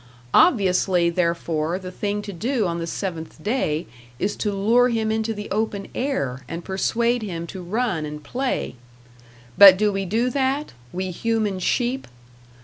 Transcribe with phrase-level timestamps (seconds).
[0.33, 3.85] Obviously, therefore, the thing to do on the seventh day
[4.17, 8.73] is to lure him into the open air, and persuade him to run and play.
[9.59, 12.07] But do we do that, we human sheep?